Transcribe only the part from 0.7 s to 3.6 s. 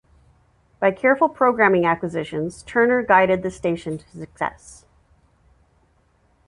By careful programming acquisitions, Turner guided the